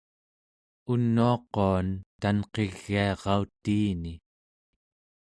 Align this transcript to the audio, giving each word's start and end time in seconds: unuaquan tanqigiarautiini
unuaquan 0.91 1.87
tanqigiarautiini 2.21 4.13